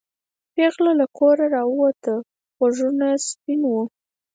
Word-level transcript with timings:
پېغله 0.53 0.91
له 0.99 1.05
کوره 1.17 1.45
راووته 1.55 2.13
غوږونه 2.57 3.07
سپین 3.27 3.61
وو. 3.71 3.83